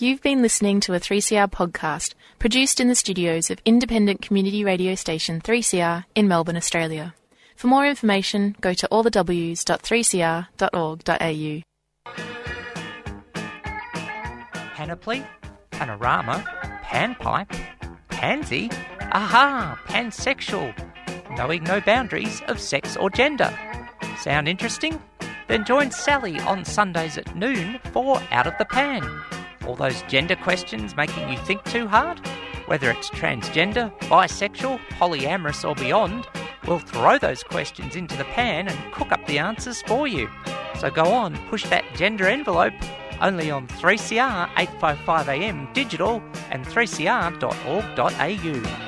[0.00, 4.94] You've been listening to a 3CR podcast produced in the studios of independent community radio
[4.94, 7.16] station 3CR in Melbourne, Australia.
[7.56, 11.62] For more information, go to allthews.3cr.org.au.
[14.76, 15.26] Panoply,
[15.72, 16.44] panorama,
[16.84, 17.52] panpipe,
[18.08, 18.70] pansy,
[19.00, 20.72] aha, pansexual,
[21.36, 23.52] knowing no boundaries of sex or gender.
[24.20, 25.02] Sound interesting?
[25.48, 29.02] Then join Sally on Sundays at noon for Out of the Pan.
[29.68, 32.26] All those gender questions making you think too hard?
[32.66, 36.26] Whether it's transgender, bisexual, polyamorous, or beyond,
[36.66, 40.30] we'll throw those questions into the pan and cook up the answers for you.
[40.80, 42.72] So go on, push that gender envelope
[43.20, 48.87] only on 3CR 855am digital and 3cr.org.au.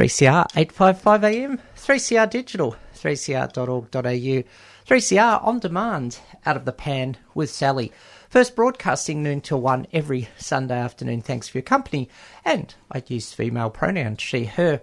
[0.00, 4.44] 3CR 855 AM, 3CR Digital, 3cr.org.au,
[4.88, 7.92] 3CR On Demand, Out of the Pan with Sally.
[8.30, 11.20] First broadcasting noon till 1 every Sunday afternoon.
[11.20, 12.08] Thanks for your company.
[12.46, 14.80] And I use female pronouns, she, her.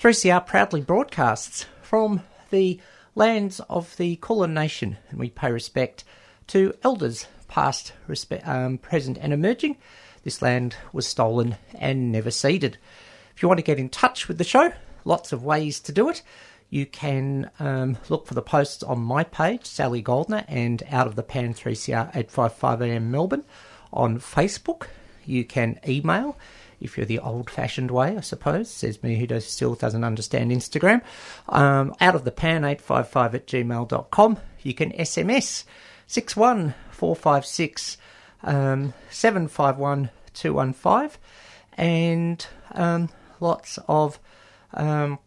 [0.00, 2.80] 3CR proudly broadcasts from the
[3.14, 6.02] lands of the Kulin Nation, and we pay respect
[6.48, 9.76] to elders past, respe- um, present, and emerging.
[10.24, 12.76] This land was stolen and never ceded.
[13.38, 14.72] If you want to get in touch with the show,
[15.04, 16.22] lots of ways to do it.
[16.70, 21.14] You can um, look for the posts on my page, Sally Goldner, and Out of
[21.14, 23.44] the Pan 3CR 855am Melbourne
[23.92, 24.88] on Facebook.
[25.24, 26.36] You can email
[26.80, 30.50] if you're the old fashioned way, I suppose, says me who does, still doesn't understand
[30.50, 31.02] Instagram.
[31.48, 34.38] Um, out of the pan 855 at gmail.com.
[34.64, 35.62] You can SMS
[36.08, 37.98] 61456
[38.42, 41.20] um, 751 215
[41.76, 43.08] and um,
[43.40, 44.18] lots of
[44.74, 45.18] um,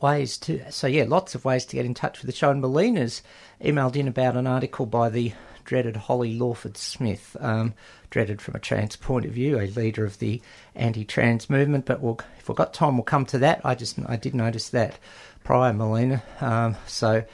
[0.00, 0.70] ways to.
[0.70, 2.50] So, yeah, lots of ways to get in touch with the show.
[2.50, 3.22] And Melina's
[3.60, 5.32] emailed in about an article by the
[5.64, 7.74] dreaded Holly Lawford Smith, um,
[8.10, 10.40] dreaded from a trans point of view, a leader of the
[10.74, 11.84] anti-trans movement.
[11.84, 13.60] But we'll, if we've got time, we'll come to that.
[13.64, 14.98] I just I did notice that
[15.44, 16.22] prior, Melina.
[16.40, 17.24] Um, so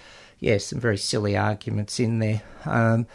[0.42, 2.42] yes, some very silly arguments in there.
[2.64, 3.06] Um,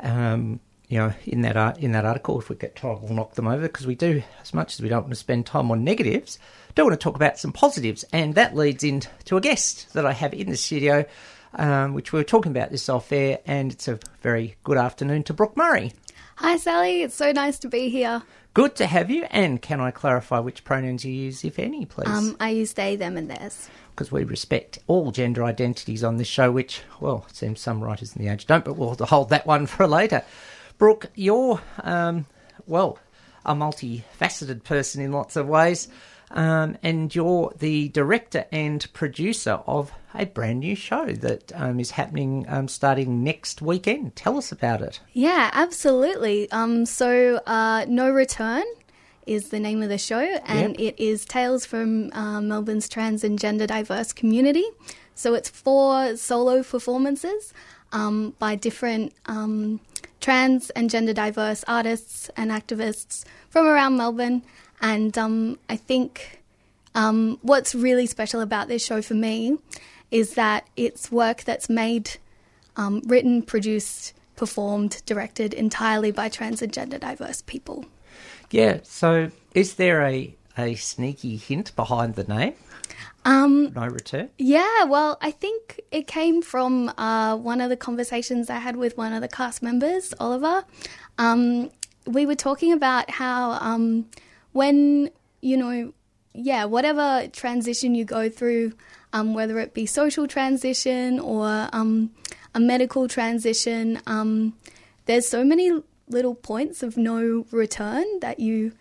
[0.00, 3.34] um, you know, in that art, in that article, if we get time, we'll knock
[3.34, 5.84] them over because we do, as much as we don't want to spend time on
[5.84, 6.38] negatives,
[6.74, 10.12] do want to talk about some positives, and that leads into a guest that I
[10.12, 11.06] have in the studio
[11.56, 15.22] um, which we were talking about this off air, and it's a very good afternoon
[15.24, 15.92] to Brooke Murray.
[16.36, 17.02] Hi, Sally.
[17.02, 18.22] It's so nice to be here.
[18.54, 22.08] Good to have you, and can I clarify which pronouns you use, if any, please?
[22.08, 23.68] Um, I use they, them, and theirs.
[23.94, 28.14] Because we respect all gender identities on this show, which, well, it seems some writers
[28.14, 30.22] in the age don't, but we'll hold that one for later.
[30.78, 32.26] Brooke, you're, um,
[32.66, 32.98] well,
[33.44, 35.88] a multifaceted person in lots of ways.
[36.32, 41.92] Um, and you're the director and producer of a brand new show that um, is
[41.92, 44.16] happening um, starting next weekend.
[44.16, 44.98] Tell us about it.
[45.12, 46.50] Yeah, absolutely.
[46.50, 48.64] Um, so, uh, No Return
[49.24, 50.94] is the name of the show, and Yep.
[50.96, 54.64] it is Tales from uh, Melbourne's trans and gender diverse community.
[55.14, 57.54] So, it's four solo performances
[57.92, 59.78] um, by different um,
[60.26, 64.42] trans and gender diverse artists and activists from around Melbourne.
[64.80, 66.42] And um, I think
[66.96, 69.56] um, what's really special about this show for me
[70.10, 72.16] is that it's work that's made,
[72.74, 77.84] um, written, produced, performed, directed entirely by trans and gender diverse people.
[78.50, 82.54] Yeah, so is there a, a sneaky hint behind the name?
[83.26, 84.30] Um, No Return?
[84.38, 88.96] yeah, well, I think it came from uh, one of the conversations I had with
[88.96, 90.64] one of the cast members, Oliver.
[91.18, 91.70] Um,
[92.06, 94.06] we were talking about how um,
[94.52, 95.92] when, you know,
[96.32, 98.72] yeah, whatever transition you go through,
[99.12, 102.12] um, whether it be social transition or um,
[102.54, 104.54] a medical transition, um,
[105.06, 105.72] there's so many
[106.08, 108.72] little points of no return that you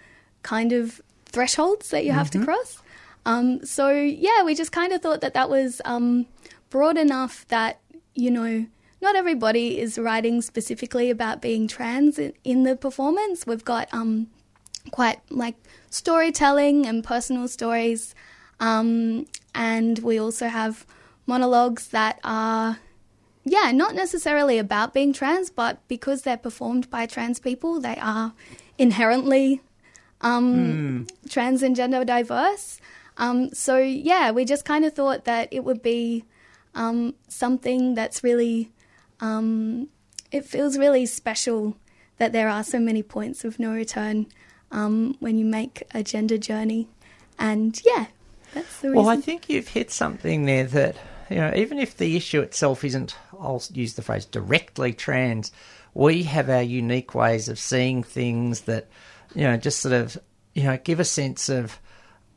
[0.43, 2.81] kind of thresholds that you have to cross.
[3.25, 6.27] Um, so yeah, we just kind of thought that that was um,
[6.69, 7.79] broad enough that
[8.13, 8.67] you know
[9.01, 13.45] not everybody is writing specifically about being trans in, in the performance.
[13.45, 14.27] We've got um,
[14.91, 15.55] quite like
[15.89, 18.13] storytelling and personal stories,
[18.59, 20.85] um, and we also have
[21.27, 22.77] monologues that are
[23.45, 28.33] yeah, not necessarily about being trans, but because they're performed by trans people, they are
[28.79, 29.61] inherently
[30.21, 32.79] um, trans and gender diverse.
[33.17, 36.25] Um, so, yeah, we just kind of thought that it would be
[36.73, 38.71] um, something that's really,
[39.21, 39.87] um,
[40.31, 41.77] it feels really special
[42.17, 44.27] that there are so many points of no return
[44.71, 46.87] um, when you make a gender journey.
[47.39, 48.07] And yeah,
[48.53, 49.03] that's the reason.
[49.03, 50.97] Well, I think you've hit something there that,
[51.29, 55.51] you know, even if the issue itself isn't, I'll use the phrase, directly trans,
[55.93, 58.87] we have our unique ways of seeing things that,
[59.33, 60.17] you know, just sort of,
[60.53, 61.79] you know, give a sense of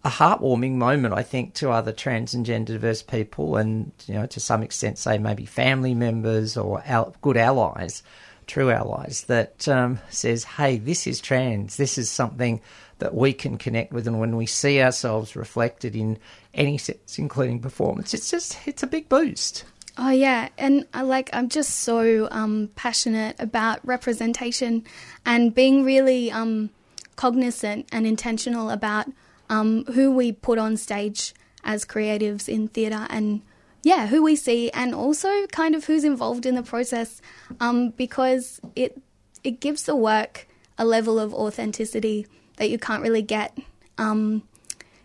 [0.09, 4.25] a heartwarming moment, I think, to other trans and gender diverse people and, you know,
[4.27, 8.03] to some extent, say maybe family members or al- good allies,
[8.47, 12.63] true allies, that um, says, hey, this is trans, this is something
[13.01, 14.07] that we can connect with.
[14.07, 16.19] And when we see ourselves reflected in
[16.55, 19.65] any sense, including performance, it's just, it's a big boost.
[19.99, 24.85] Oh yeah, and I like I'm just so um, passionate about representation
[25.27, 26.71] and being really um,
[27.17, 29.09] cognizant and intentional about
[29.49, 33.43] um, who we put on stage as creatives in theatre and
[33.83, 37.21] yeah, who we see and also kind of who's involved in the process
[37.61, 39.01] um, because it
[39.45, 42.27] it gives the work a level of authenticity
[42.57, 43.57] that you can't really get
[43.99, 44.43] um,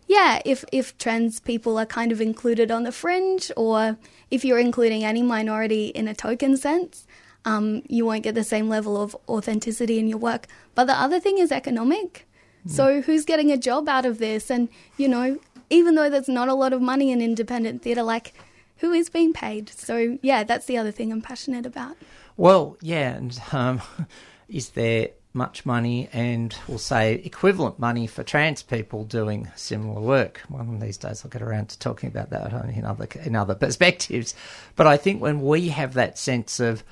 [0.07, 3.97] yeah, if if trans people are kind of included on the fringe, or
[4.29, 7.07] if you're including any minority in a token sense,
[7.45, 10.47] um, you won't get the same level of authenticity in your work.
[10.75, 12.27] But the other thing is economic.
[12.65, 14.49] So who's getting a job out of this?
[14.49, 15.39] And you know,
[15.69, 18.33] even though there's not a lot of money in independent theatre, like
[18.77, 19.69] who is being paid?
[19.69, 21.97] So yeah, that's the other thing I'm passionate about.
[22.37, 23.81] Well, yeah, and um,
[24.47, 30.41] is there much money and we'll say equivalent money for trans people doing similar work?
[30.47, 33.55] One of these days I'll get around to talking about that in other in other
[33.55, 34.35] perspectives.
[34.75, 36.83] But I think when we have that sense of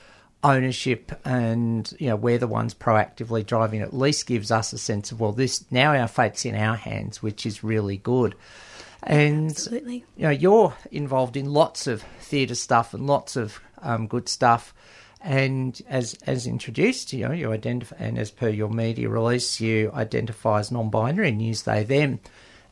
[0.43, 5.11] ownership and you know we're the ones proactively driving at least gives us a sense
[5.11, 8.35] of well this now our fate's in our hands which is really good.
[9.03, 10.05] And Absolutely.
[10.15, 14.73] you know you're involved in lots of theatre stuff and lots of um, good stuff.
[15.23, 19.91] And as as introduced you know you identify and as per your media release you
[19.93, 22.19] identify as non-binary and use they them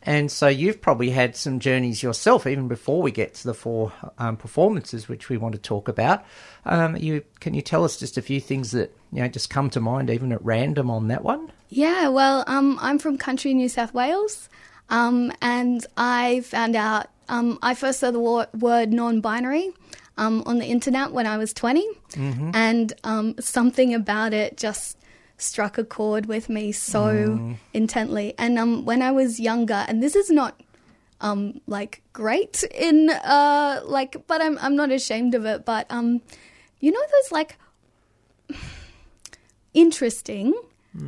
[0.01, 3.91] and so you've probably had some journeys yourself, even before we get to the four
[4.18, 6.24] um, performances, which we want to talk about.
[6.65, 9.70] Um, you can you tell us just a few things that you know just come
[9.72, 11.51] to mind, even at random, on that one?
[11.70, 14.50] Yeah, well, um, I'm from country New South Wales,
[14.89, 19.72] um, and I found out um, I first saw the word non-binary
[20.18, 21.86] um, on the internet when I was 20,
[22.53, 24.98] and um, something about it just
[25.41, 28.34] struck a chord with me so intently.
[28.38, 30.60] And um, when I was younger, and this is not
[31.22, 35.65] um, like great in uh, like, but I'm I'm not ashamed of it.
[35.65, 36.22] But um,
[36.79, 37.58] you know those like
[39.74, 40.53] interesting,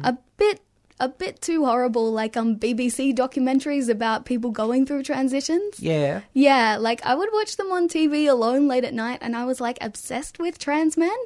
[0.04, 0.62] a bit
[1.00, 5.80] a bit too horrible, like um BBC documentaries about people going through transitions.
[5.80, 9.46] Yeah, Yeah, like I would watch them on TV alone late at night, and I
[9.46, 11.18] was like obsessed with trans men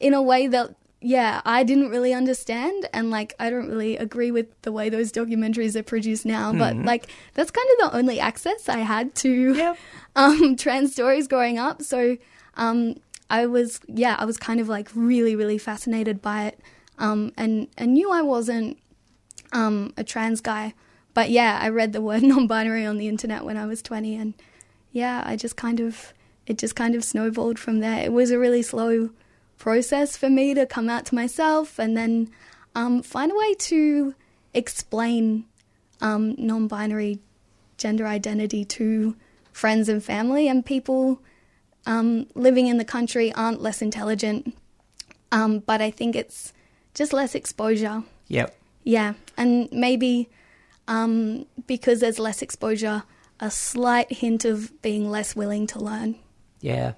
[0.00, 2.88] in a way that, yeah, I didn't really understand.
[2.92, 6.76] And like, I don't really agree with the way those documentaries are produced now, but
[6.76, 9.78] like, that's kind of the only access I had to Yep.
[10.16, 11.82] um, trans stories growing up.
[11.82, 12.16] So
[12.56, 12.96] um,
[13.28, 16.60] I was, yeah, I was kind of like really, really fascinated by it
[16.98, 18.78] um, and, and knew I wasn't
[19.52, 20.74] um, a trans guy.
[21.14, 24.34] But yeah, I read the word non-binary on the internet when I was 20, and
[24.92, 26.12] yeah, I just kind of
[26.46, 28.02] it just kind of snowballed from there.
[28.02, 29.10] It was a really slow
[29.62, 32.28] process for me to come out to myself and then
[32.74, 34.12] um, find a way to
[34.52, 35.44] explain
[36.00, 37.20] um, non-binary
[37.78, 39.14] gender identity to
[39.52, 41.22] friends and family and people
[41.86, 44.52] um, living in the country aren't less intelligent,
[45.30, 46.52] um, but I think it's
[46.92, 48.02] just less exposure.
[48.26, 48.56] yep.
[48.82, 50.28] Yeah, and maybe
[50.88, 53.04] um, because there's less exposure,
[53.38, 56.16] a slight hint of being less willing to learn.
[56.62, 56.92] Yeah,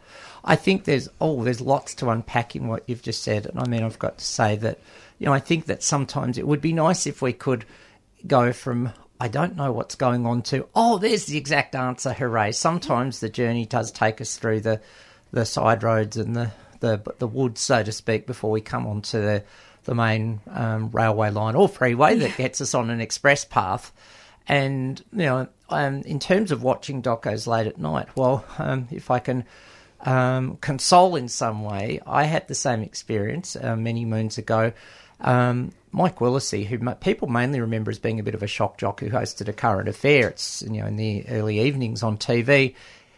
[0.45, 3.67] I think there's oh, there's lots to unpack in what you've just said, and I
[3.67, 4.79] mean, I've got to say that
[5.19, 7.65] you know I think that sometimes it would be nice if we could
[8.27, 12.53] go from I don't know what's going on to oh, there's the exact answer, hooray!
[12.53, 14.83] Sometimes the journey does take us through the
[15.33, 19.21] the side roads and the the the woods, so to speak, before we come onto
[19.21, 19.45] the
[19.85, 23.93] the main um, railway line or freeway that gets us on an express path.
[24.47, 29.11] And you know, um, in terms of watching docos late at night, well, um, if
[29.11, 29.45] I can
[30.01, 34.73] um, console in some way, I had the same experience uh, many moons ago.
[35.21, 39.01] Um, Mike Willesee, who people mainly remember as being a bit of a shock jock
[39.01, 42.75] who hosted a current affair, it's you know in the early evenings on TV.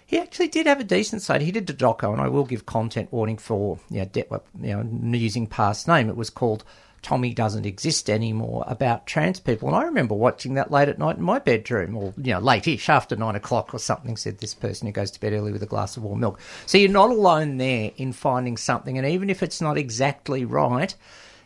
[0.09, 1.43] He actually did have a decent side.
[1.43, 4.27] He did a doco, and I will give content warning for you know, de-
[4.61, 6.09] you know using past name.
[6.09, 6.65] It was called
[7.07, 9.69] Tommy doesn't exist anymore about trans people.
[9.69, 12.89] And I remember watching that late at night in my bedroom, or you know, late-ish
[12.89, 14.17] after nine o'clock or something.
[14.17, 16.41] Said this person who goes to bed early with a glass of warm milk.
[16.67, 20.93] So you're not alone there in finding something, and even if it's not exactly right,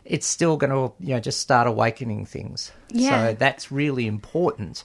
[0.07, 2.73] it's still going to you know just start awakening things.
[2.89, 3.27] Yeah.
[3.27, 4.85] So that's really important.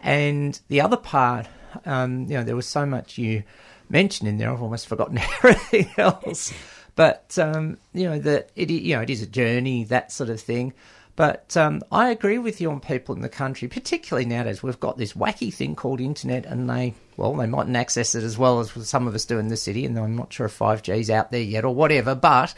[0.00, 1.48] And the other part,
[1.84, 3.42] um, you know, there was so much you
[3.90, 4.50] mentioned in there.
[4.50, 6.54] I've almost forgotten everything else.
[6.96, 10.40] But um, you know that it, you know, it is a journey, that sort of
[10.40, 10.72] thing.
[11.16, 14.62] But um, I agree with you on people in the country, particularly nowadays.
[14.62, 18.36] We've got this wacky thing called internet, and they, well, they mightn't access it as
[18.36, 19.84] well as some of us do in the city.
[19.86, 22.52] And I'm not sure if 5G's out there yet or whatever, but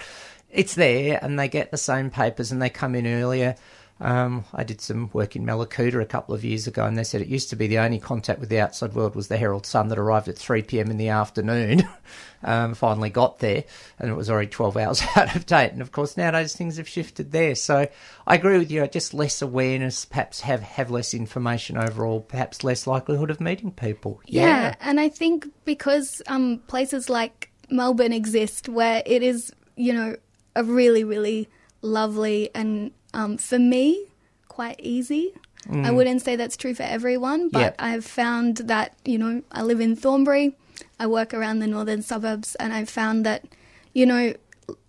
[0.51, 3.57] it's there, and they get the same papers, and they come in earlier.
[3.99, 7.23] Um, I did some work in Mallacoota a couple of years ago, and they said
[7.23, 9.89] it used to be the only contact with the outside world was the Herald Sun
[9.89, 10.91] that arrived at 3 p.m.
[10.91, 11.89] in the afternoon.
[12.43, 13.65] um, finally got there,
[13.99, 15.73] and it was already 12 hours out of date.
[15.73, 17.55] And of course, nowadays things have shifted there.
[17.55, 17.89] So
[18.27, 18.87] I agree with you.
[18.87, 24.21] Just less awareness, perhaps have, have less information overall, perhaps less likelihood of meeting people.
[24.27, 30.17] Yeah, and I think because um, places like Melbourne exist, where it is, you know,
[30.55, 31.49] a really, really
[31.83, 34.07] lovely and um, for me,
[34.49, 35.33] quite easy.
[35.69, 37.77] I wouldn't say that's true for everyone, but Mm.
[37.77, 37.87] Yeah.
[37.91, 40.55] I've found that, you know, I live in Thornbury,
[41.01, 43.45] I work around the northern suburbs, and I've found that,
[43.93, 44.35] you know,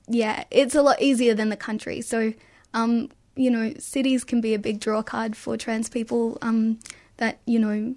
[0.08, 2.02] yeah, it's a lot easier than the country.
[2.02, 2.34] So,
[2.76, 6.78] um, you know, cities can be a big draw card for trans people um,
[7.18, 7.96] that, you know,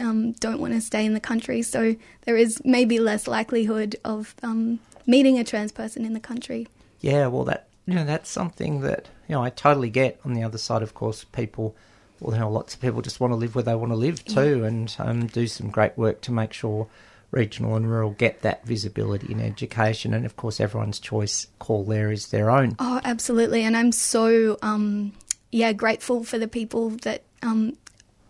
[0.00, 1.62] um, don't want to stay in the country.
[1.62, 1.96] So
[2.26, 6.68] there is maybe less likelihood of um, meeting a trans person in the country.
[7.00, 10.20] Yeah, well, that you know that's something that you know I totally get.
[10.24, 11.74] On the other side, of course, people,
[12.20, 14.22] well, you know, lots of people just want to live where they want to live
[14.26, 16.86] too, and um, do some great work to make sure
[17.30, 20.12] regional and rural get that visibility in education.
[20.12, 22.76] And of course, everyone's choice call there is their own.
[22.78, 23.64] Oh, absolutely.
[23.64, 25.12] And I'm so, um,
[25.50, 27.76] yeah, grateful for the people that, um,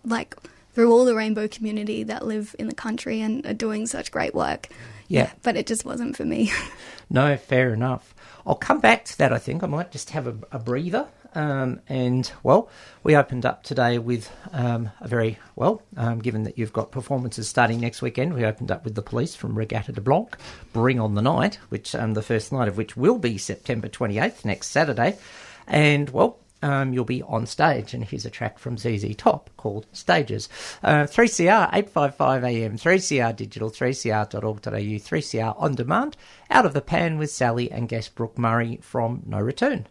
[0.05, 0.37] like,
[0.75, 4.35] through all the rainbow community that live in the country and are doing such great
[4.35, 4.69] work.
[5.09, 5.31] Yeah.
[5.43, 6.53] But it just wasn't for me.
[7.11, 8.15] No, fair enough.
[8.49, 9.33] I'll come back to that.
[9.33, 11.07] I think I might just have a, a breather.
[11.35, 12.71] Um, and well,
[13.03, 15.83] we opened up today with um, a very well.
[15.99, 19.37] Um, given that you've got performances starting next weekend, we opened up with the police
[19.37, 20.35] from Reggatta de Blanc,
[20.73, 24.19] Bring on the Night, which um, the first night of which will be September twenty
[24.19, 25.19] eighth, next Saturday.
[25.67, 29.87] And well, um, you'll be on stage, and here's a track from ZZ Top called
[29.93, 30.49] Stages.
[30.83, 36.17] Uh, 3CR 855 AM, 3CR Digital, 3CR.org.au, 3CR On Demand,
[36.51, 39.87] Out of the Pan with Sally and guest Brooke Murray from No Return.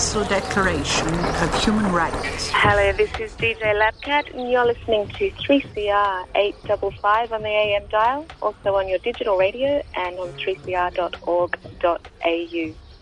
[0.00, 1.08] Universal Declaration
[1.44, 2.48] of Human Rights.
[2.54, 8.24] Hello, this is DJ Labcat, and you're listening to 3CR 855 on the AM dial,
[8.40, 11.54] also on your digital radio and on 3cr.org.au.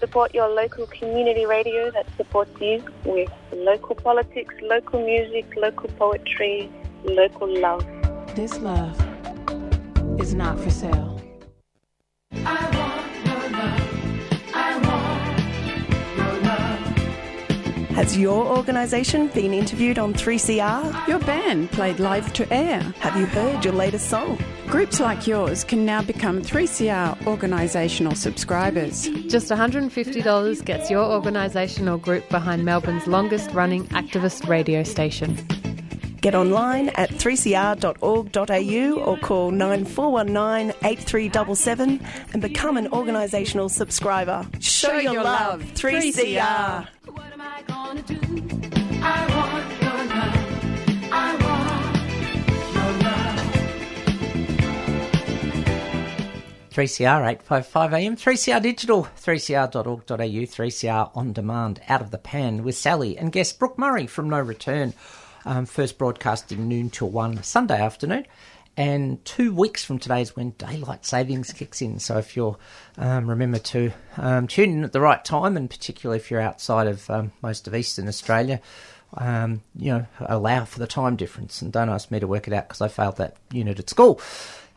[0.00, 6.68] Support your local community radio that supports you with local politics, local music, local poetry,
[7.04, 7.86] local love.
[8.34, 9.00] This love
[10.20, 11.14] is not for sale.
[17.98, 21.08] Has your organisation been interviewed on 3CR?
[21.08, 22.78] Your band played live to air.
[23.00, 24.38] Have you heard your latest song?
[24.68, 29.08] Groups like yours can now become 3CR organisational subscribers.
[29.26, 35.36] Just $150 gets your organisation or group behind Melbourne's longest running activist radio station.
[36.20, 42.00] Get online at 3cr.org.au or call 9419 8377
[42.32, 44.44] and become an organisational subscriber.
[44.58, 46.88] Show, your, love, 3CR.
[56.70, 61.80] Three CR eight five five AM, three CR digital, three CR.org.au, three CR on demand,
[61.88, 64.94] out of the pan with Sally and guest Brooke Murray from No Return.
[65.44, 68.26] Um, first broadcasting noon till one Sunday afternoon.
[68.76, 71.98] And two weeks from today is when daylight savings kicks in.
[71.98, 72.56] So if you're
[72.96, 76.86] um, remember to um, tune in at the right time, and particularly if you're outside
[76.86, 78.60] of um, most of Eastern Australia,
[79.14, 81.60] um, you know, allow for the time difference.
[81.60, 84.20] And don't ask me to work it out because I failed that unit at school.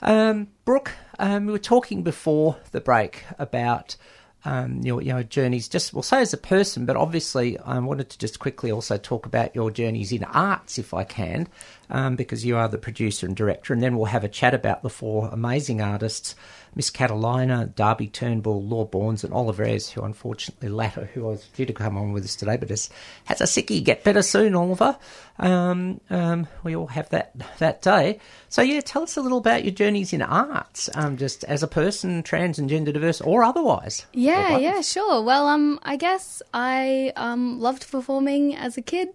[0.02, 3.98] Um, Brooke, we were talking before the break about
[4.46, 8.18] um, your, your journeys, just we'll say as a person, but obviously I wanted to
[8.18, 11.48] just quickly also talk about your journeys in arts, if I can,
[11.90, 14.82] um, because you are the producer and director, and then we'll have a chat about
[14.82, 16.36] the four amazing artists.
[16.74, 21.66] Miss Catalina, Darby Turnbull, Law Bournes, and Oliver Ayres, who unfortunately latter, who was due
[21.66, 22.90] to come on with us today, but has,
[23.26, 23.84] has a sickie.
[23.84, 24.98] Get better soon, Oliver.
[25.38, 28.20] Um, um, we all have that that day.
[28.48, 31.68] So yeah, tell us a little about your journeys in arts, um, just as a
[31.68, 34.06] person, trans and gender diverse, or otherwise.
[34.14, 35.22] Yeah, Or yeah, sure.
[35.24, 39.10] Well, um, I guess I um loved performing as a kid,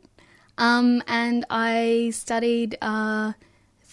[0.58, 3.32] um, and I studied uh,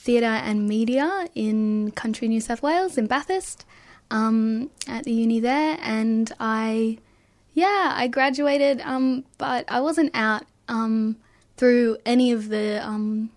[0.04, 3.66] theatre and media in country New South Wales in Bathurst,
[4.12, 6.98] um, at the uni there, and I,
[7.54, 11.18] yeah, I graduated, um, but I wasn't out um
[11.58, 13.30] through any of the um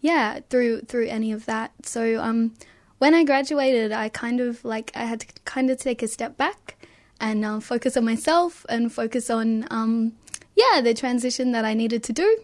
[0.00, 1.72] yeah through through any of that.
[1.84, 2.54] So um
[2.98, 6.36] when i graduated i kind of like i had to kind of take a step
[6.36, 6.76] back
[7.20, 10.12] and um, focus on myself and focus on
[10.54, 12.38] yeah the transition that i needed to do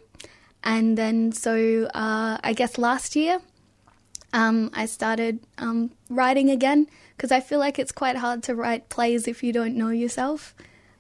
[0.65, 3.41] and then so uh, i guess last year
[4.35, 8.89] um, I started um, writing again because I feel like it's quite hard to write
[8.89, 10.57] plays if you don't know yourself.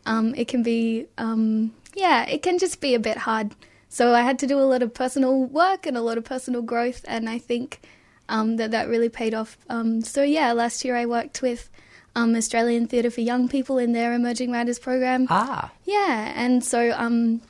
[0.06, 3.56] Um, it can be, um, yeah, it can just be a bit hard.
[3.88, 6.62] So I had to do a lot of personal work and a lot of personal
[6.62, 7.80] growth, and I think
[8.28, 9.58] um, that that really paid off.
[9.68, 11.70] Um, so yeah, last year I worked with
[12.14, 15.26] um, Australian Theatre for Young People in their Emerging Writers program.
[15.28, 17.40] Ah, Yeah, and so um,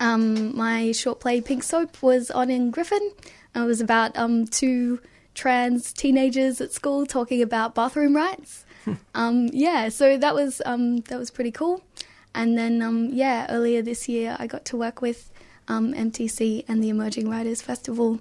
[0.00, 3.12] um, my short play Pink Soap was on in Griffin.
[3.54, 5.00] It was about um, two
[5.34, 8.64] trans teenagers at school talking about bathroom rights.
[9.14, 11.82] um, yeah, so that was um, that was pretty cool.
[12.34, 15.30] And then um, yeah, earlier this year I got to work with
[15.66, 18.20] um, MTC and the Emerging Writers Festival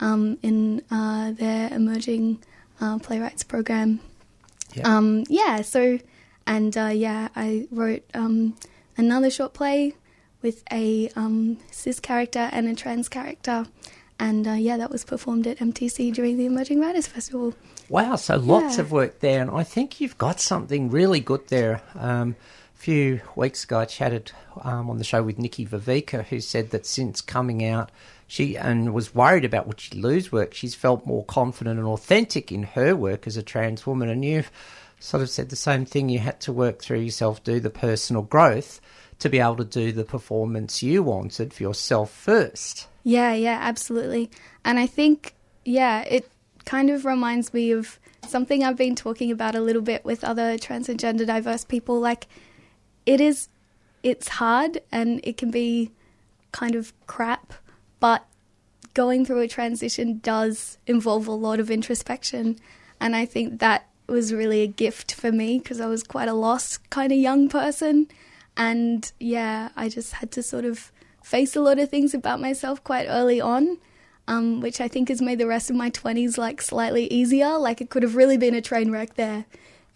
[0.00, 2.42] um, in uh, their Emerging
[2.80, 4.00] uh, Playwrights program.
[4.74, 4.96] Yeah.
[4.96, 5.98] Um, yeah, so
[6.46, 8.56] and uh, yeah, I wrote um,
[8.96, 9.94] another short play
[10.44, 13.66] with a um, cis character and a trans character,
[14.20, 17.54] and uh, yeah, that was performed at MTC during the Emerging Writers Festival.
[17.88, 18.82] Wow, so lots Yeah.
[18.82, 21.82] of work there, and I think you've got something really good there.
[21.96, 22.36] Um,
[22.74, 24.30] a few weeks ago, I chatted
[24.62, 27.90] um, on the show with Nikki Viveka, who said that since coming out,
[28.26, 30.52] she and was worried about would she lose work.
[30.54, 34.50] She's felt more confident and authentic in her work as a trans woman, and you've
[35.00, 36.10] sort of said the same thing.
[36.10, 38.80] You had to work through yourself, do the personal growth
[39.18, 42.88] to be able to do the performance you wanted for yourself first.
[43.02, 44.30] Yeah, yeah, absolutely.
[44.64, 46.30] And I think, yeah, it
[46.64, 50.58] kind of reminds me of something I've been talking about a little bit with other
[50.58, 52.00] trans and gender diverse people.
[52.00, 52.26] Like,
[53.06, 53.48] it is,
[54.02, 55.92] it's hard and it can be
[56.52, 57.52] kind of crap,
[58.00, 58.24] but
[58.94, 62.58] going through a transition does involve a lot of introspection.
[63.00, 66.34] And I think that was really a gift for me because I was quite a
[66.34, 68.08] lost kind of young person.
[68.56, 72.82] And yeah, I just had to sort of face a lot of things about myself
[72.84, 73.78] quite early on,
[74.28, 77.58] um, which I think has made the rest of my 20s like slightly easier.
[77.58, 79.44] Like it could have really been a train wreck there.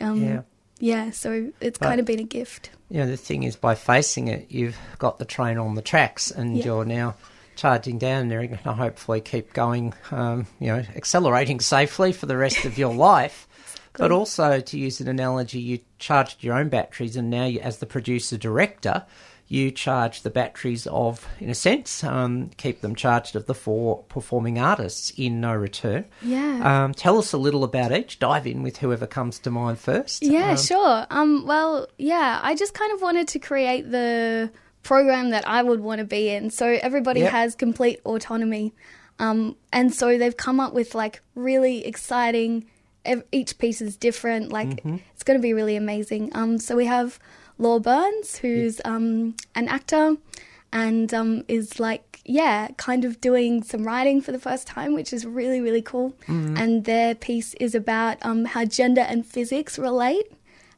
[0.00, 0.42] Um, Yeah.
[0.80, 2.70] yeah, so it's But- kind of been a gift.
[2.90, 6.30] You know, the thing is, by facing it, you've got the train on the tracks,
[6.30, 6.64] and Yeah.
[6.64, 7.16] you're now
[7.56, 9.92] charging down, there and you're going to hopefully keep going.
[10.12, 13.47] Um, you know, accelerating safely for the rest of your life.
[13.98, 17.78] But also, to use an analogy, you charged your own batteries, and now, you, as
[17.78, 19.04] the producer director,
[19.50, 24.02] you charge the batteries of, in a sense, um, keep them charged of the four
[24.10, 26.04] performing artists in No Return.
[26.20, 26.84] Yeah.
[26.84, 28.18] Um, tell us a little about each.
[28.18, 30.22] Dive in with whoever comes to mind first.
[30.22, 31.06] Yeah, Um, sure.
[31.10, 34.50] Um, well, yeah, I just kind of wanted to create the
[34.82, 36.50] program that I would want to be in.
[36.50, 37.32] So everybody Yep.
[37.32, 38.74] has complete autonomy.
[39.18, 42.66] Um, and so they've come up with like really exciting,
[43.32, 44.52] each piece is different.
[44.52, 44.96] Like Mm-hmm.
[45.14, 46.30] it's going to be really amazing.
[46.34, 47.18] Um, so we have
[47.58, 50.16] Law Burns, who's um, an actor
[50.72, 55.12] and um, is like, yeah, kind of doing some writing for the first time, which
[55.12, 56.14] is really, really cool.
[56.56, 60.30] And their piece is about um, how gender and physics relate,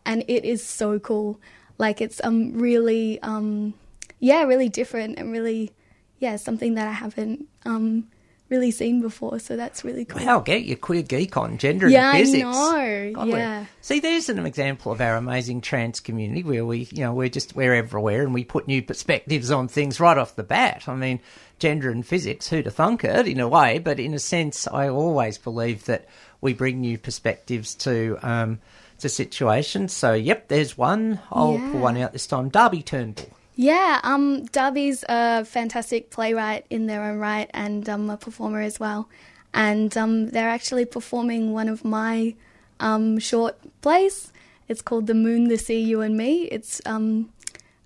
[0.07, 1.41] and it is so cool.
[1.77, 3.73] Like it's um really um
[4.21, 5.73] yeah really different and really
[6.19, 8.07] yeah something that I haven't um
[8.51, 9.39] really seen before.
[9.39, 10.25] So that's really cool.
[10.25, 12.43] Wow, get your queer geek on gender Yeah, and I physics.
[12.43, 13.65] know, God, yeah.
[13.81, 17.55] See, there's an example of our amazing trans community where we, you know, we're just
[17.57, 20.85] we're everywhere and we put new perspectives on things right off the bat.
[20.89, 21.21] I mean,
[21.59, 24.89] gender and physics, who'd have thunk it in a way, but in a sense, I
[24.89, 26.07] always believe that
[26.41, 28.59] we bring new perspectives to um,
[28.99, 29.93] to situations.
[29.93, 31.21] So, yep, there's one.
[31.31, 31.71] I'll Yeah.
[31.73, 32.49] pull one out this time.
[32.49, 33.29] Darby Turnbull.
[33.61, 38.81] Yeah, um, Darby's a fantastic playwright in their own right and um, a performer as
[38.81, 39.11] well.
[39.53, 42.37] And um, they're actually performing one of my
[42.81, 44.33] um, short plays.
[44.67, 46.45] It's called The Moon, the Sea, You and Me.
[46.45, 47.35] It's um,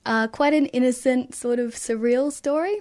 [0.06, 2.78] uh, quite an innocent, sort of surreal story.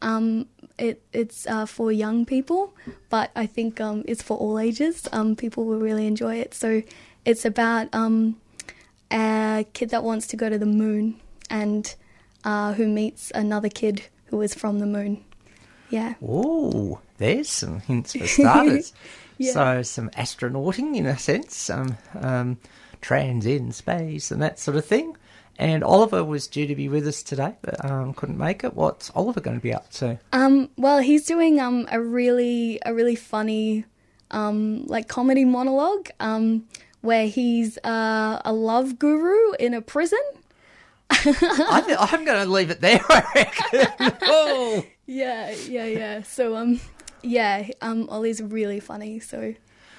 [0.00, 2.72] Um, it, it's uh, for young people,
[3.10, 5.06] but I think um, it's for all ages.
[5.12, 6.54] Um, people will really enjoy it.
[6.54, 6.84] So
[7.26, 8.40] it's about um,
[9.12, 11.94] a kid that wants to go to the moon and
[12.44, 15.24] uh, who meets another kid who is from the moon.
[15.90, 16.14] Yeah.
[16.22, 18.92] Ooh, there's some hints for starters.
[19.36, 19.52] Yeah.
[19.52, 22.56] So some astronauting in a sense, um, um,
[23.00, 25.16] trans in space and that sort of thing.
[25.58, 28.74] And Oliver was due to be with us today, but um, couldn't make it.
[28.74, 30.18] What's Oliver going to be up to?
[30.32, 33.84] Um, well, he's doing um, a really a really funny
[34.30, 36.66] um, like comedy monologue um,
[37.00, 40.22] where he's uh, a love guru in a prison.
[41.24, 44.18] I I'm going to leave it there, I reckon.
[44.22, 44.84] oh.
[45.06, 46.22] Yeah, yeah, yeah.
[46.22, 46.80] So um,
[47.22, 49.20] yeah, um, Ollie's really funny.
[49.20, 49.54] So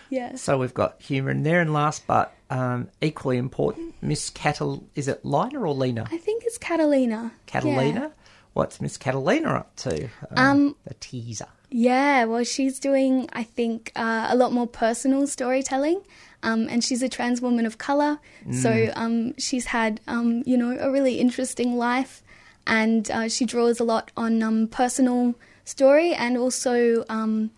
[0.09, 0.35] yeah.
[0.35, 1.61] So we've got humour in there.
[1.61, 4.87] And last but um, equally important, Miss Catal...
[4.95, 6.07] Is it Lina or Lena?
[6.11, 7.31] I think it's Catalina.
[7.45, 7.99] Catalina?
[7.99, 8.09] Yeah.
[8.53, 10.09] What's Miss Catalina up to?
[10.35, 11.47] Um, a teaser.
[11.69, 16.01] Yeah, well, she's doing, I think, uh, a lot more personal storytelling.
[16.45, 18.19] Um, and she's a trans woman of color.
[18.63, 22.21] So um, she's had, um, you know, a really interesting life.
[22.67, 25.33] And uh, she draws a lot on um, personal
[25.65, 27.49] story and also um,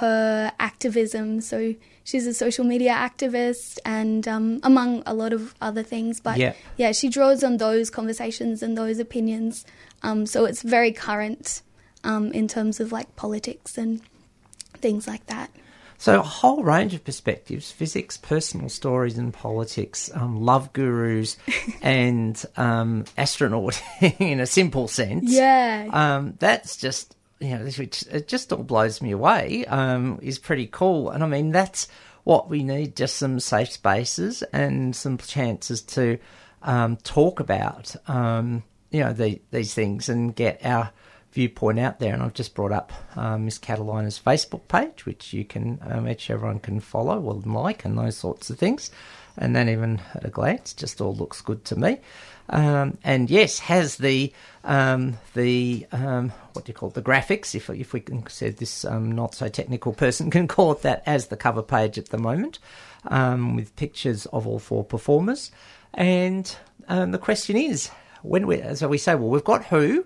[0.00, 1.40] her activism.
[1.40, 6.20] So she's a social media activist and um, among a lot of other things.
[6.20, 6.56] But Yep.
[6.76, 9.64] yeah, she draws on those conversations and those opinions.
[10.02, 11.62] Um, so it's very current
[12.04, 14.02] um, in terms of like politics and
[14.84, 15.50] things like that.
[15.98, 20.10] So a whole range of perspectives: physics, personal stories, and politics.
[20.14, 21.36] Um, love gurus
[21.82, 23.80] and um, astronaut
[24.18, 25.30] in a simple sense.
[25.30, 25.88] Yeah.
[25.92, 29.64] Um, that's just you know, which it just all blows me away.
[29.66, 31.88] Um, is pretty cool, and I mean that's
[32.24, 36.18] what we need: just some safe spaces and some chances to
[36.62, 40.90] um, talk about um, you know the, these things and get our
[41.34, 42.14] viewpoint out there.
[42.14, 46.30] And I've just brought up um, Miss Catalina's Facebook page, which you can, um, which
[46.30, 48.90] everyone can follow or like, and those sorts of things.
[49.36, 51.98] And then even at a glance, just all looks good to me.
[52.48, 57.54] Um, and yes, has the um, the um, what do you call it, the graphics?
[57.54, 61.02] If if we can say this um, not so technical person can call it that
[61.04, 62.58] as the cover page at the moment,
[63.10, 65.50] with pictures of all four performers.
[65.94, 66.54] And
[66.86, 67.90] the question is,
[68.22, 70.04] when we so we say, well, we've got who.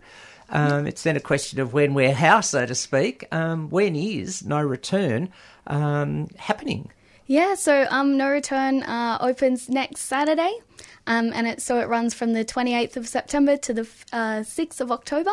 [0.50, 3.26] Um, it's then a question of when, where, how, so to speak.
[3.32, 5.30] Um, when is No Return
[5.66, 6.90] um, happening?
[7.26, 10.58] Yeah, so um, No Return uh, opens next Saturday,
[11.06, 14.80] um, and it so it runs from the 28th of September to the uh, 6th
[14.80, 15.32] of October,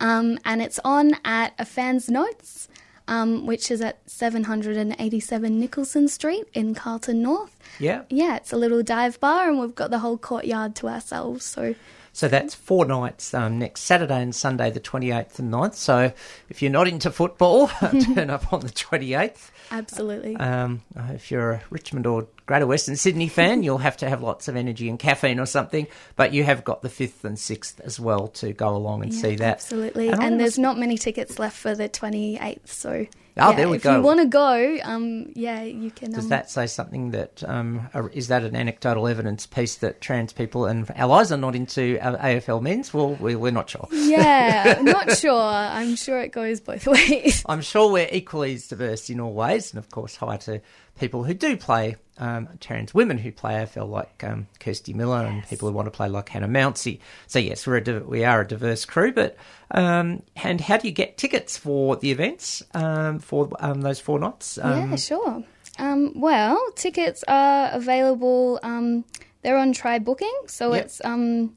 [0.00, 2.68] um, and it's on at a Fans Notes,
[3.08, 7.58] um, which is at 787 Nicholson Street in Carlton North.
[7.78, 8.02] Yeah.
[8.10, 11.44] Yeah, it's a little dive bar, and we've got the whole courtyard to ourselves.
[11.46, 11.74] So,
[12.14, 15.74] So that's four nights um, next Saturday and Sunday, the 28th and 9th.
[15.74, 16.12] So
[16.48, 17.66] if you're not into football,
[18.14, 19.50] turn up on the 28th.
[19.72, 20.36] Absolutely.
[20.36, 24.46] Um, if you're a Richmond or Greater Western Sydney fan, you'll have to have lots
[24.46, 25.88] of energy and caffeine or something.
[26.14, 29.20] But you have got the 5th and 6th as well to go along and Yeah,
[29.20, 29.54] see that.
[29.54, 30.08] Absolutely.
[30.10, 32.68] And And, there's not many tickets left for the 28th.
[32.68, 33.96] So, Oh, yeah, there we if go.
[33.96, 36.12] you want to go, um, yeah, you can.
[36.12, 40.32] Does um, that say something that um, is that an anecdotal evidence piece that trans
[40.32, 42.94] people and allies are not into AFL men's?
[42.94, 43.88] Well, we- we're not sure.
[43.90, 45.32] Yeah, not sure.
[45.40, 47.42] I'm sure it goes both ways.
[47.46, 50.60] I'm sure we're equally as diverse in all ways, and of course, hi to
[50.98, 55.42] people who do play um, trans women who play AFL, like um, Kirsty Miller, and
[55.48, 57.00] people who want to play like Hannah Mounsey.
[57.26, 59.12] So yes, we're a di- we are a diverse crew.
[59.12, 59.36] But
[59.72, 64.18] um, and how do you get tickets for the events um, for um, those four
[64.18, 64.58] nights?
[64.58, 65.42] Um, yeah, sure.
[65.78, 68.60] Um, well, tickets are available.
[68.62, 69.04] Um,
[69.42, 70.84] they're on Try Booking, so Yep.
[70.84, 71.04] it's.
[71.04, 71.56] Um,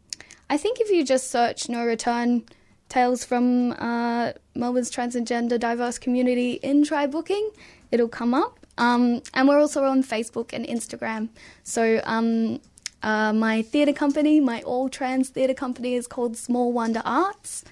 [0.49, 2.45] I think if you just search "No Return"
[2.89, 7.51] tales from uh, Melbourne's transgender diverse community in Try Booking,
[7.91, 8.59] it'll come up.
[8.77, 11.29] Um, and we're also on Facebook and Instagram.
[11.63, 12.59] So um,
[13.03, 17.63] uh, my theatre company, my all trans theatre company, is called Small Wonder Arts,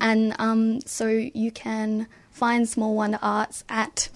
[0.00, 4.08] and um, so you can find Small Wonder Arts at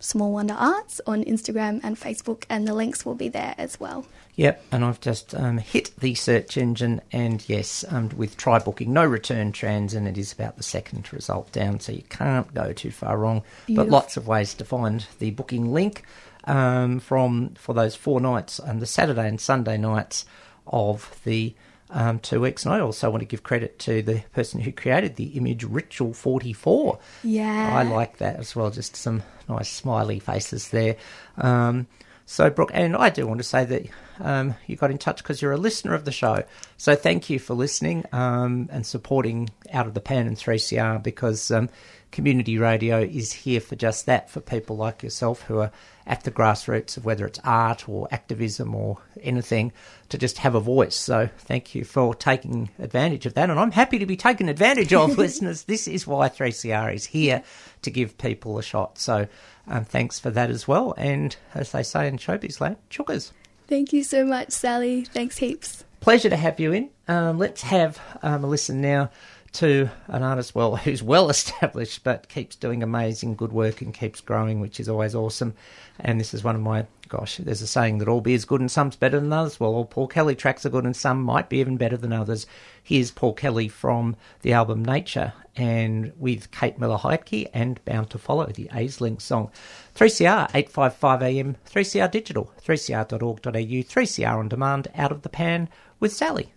[0.00, 4.06] Small Wonder Arts on Instagram and Facebook, and the links will be there as well.
[4.36, 8.92] Yep, and I've just um, hit the search engine, and yes, um, with try booking,
[8.92, 12.72] no return trans, and it is about the second result down, so you can't go
[12.72, 13.42] too far wrong.
[13.68, 16.04] But lots of ways to find the booking link
[16.44, 20.24] um, from for those four nights, and the Saturday and Sunday nights
[20.68, 21.54] of the
[21.90, 22.64] um, two weeks.
[22.64, 26.12] And I also want to give credit to the person who created the image Ritual
[26.12, 26.98] Forty Four.
[27.22, 27.70] Yeah.
[27.74, 28.70] I like that as well.
[28.70, 30.96] Just some nice smiley faces there.
[31.36, 31.86] Um,
[32.30, 33.86] so, Brooke, and I do want to say that
[34.20, 36.44] um, you got in touch because you're a listener of the show.
[36.76, 41.50] So, thank you for listening um, and supporting Out of the Pan and 3CR because
[41.50, 41.70] um,
[42.10, 45.72] community radio is here for just that for people like yourself who are
[46.08, 49.72] at the grassroots of whether it's art or activism or anything
[50.08, 50.96] to just have a voice.
[50.96, 53.50] So, thank you for taking advantage of that.
[53.50, 55.64] And I'm happy to be taken advantage of, listeners.
[55.64, 57.42] This is why 3CR is here
[57.82, 58.98] to give people a shot.
[58.98, 59.28] So,
[59.68, 60.94] um, thanks for that as well.
[60.96, 63.32] And as they say in showbiz land, chookas.
[63.68, 65.04] Thank you so much, Sally.
[65.04, 65.84] Thanks heaps.
[66.00, 66.90] Pleasure to have you in.
[67.06, 69.10] Um, let's have um, a listen now
[69.52, 74.20] to an artist, well, who's well established but keeps doing amazing good work and keeps
[74.20, 75.54] growing, which is always awesome.
[75.98, 78.70] And this is one of my, gosh, there's a saying that all beer's good and
[78.70, 79.58] some's better than others.
[79.58, 82.46] Well, all Paul Kelly tracks are good and some might be even better than others.
[82.82, 88.18] Here's Paul Kelly from the album Nature and with Kate Miller Heidke and Bound to
[88.18, 89.50] Follow, the Aisling song.
[89.96, 96.52] 3CR, 855 AM, 3CR Digital, 3cr.org.au, 3CR on demand, out of the pan with Sally.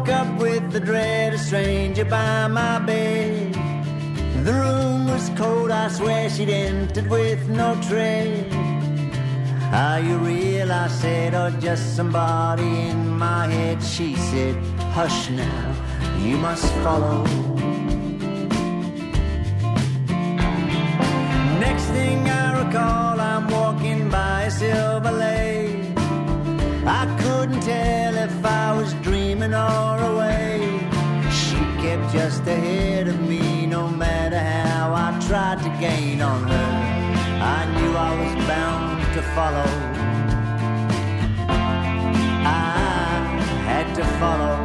[0.00, 3.52] Woke up with the dread of stranger by my bed.
[4.44, 8.50] The room was cold, I swear she'd entered with no tread.
[9.72, 10.72] Are ah, you real?
[10.72, 13.82] I said, or just somebody in my head?
[13.82, 14.56] She said,
[14.96, 15.64] Hush now,
[16.18, 17.24] you must follow.
[21.66, 25.98] Next thing I recall, I'm walking by a silver lake.
[26.86, 27.19] I
[29.40, 31.32] dreaming or awake.
[31.32, 36.70] She kept just ahead of me, no matter how I tried to gain on her.
[37.42, 39.70] I knew I was bound to follow.
[42.44, 43.20] I
[43.64, 44.59] had to follow.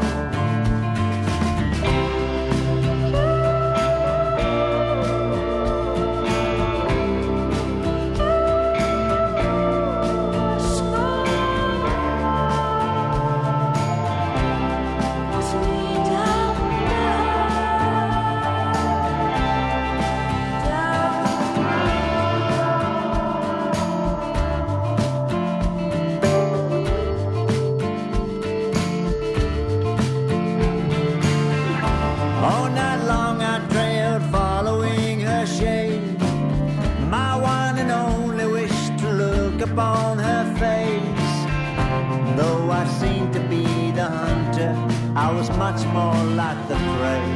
[45.96, 47.35] More like the prey,